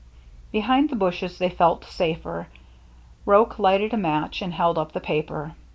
Behind 0.51 0.89
the 0.89 0.95
bushes 0.95 1.37
they 1.37 1.47
felt 1.51 1.85
safer. 1.85 2.47
Roche 3.23 3.59
lighted 3.59 3.93
a 3.93 3.97
match 3.97 4.41
and 4.41 4.51
held 4.51 4.79
up 4.79 4.93
the 4.93 4.99
paper. 4.99 5.51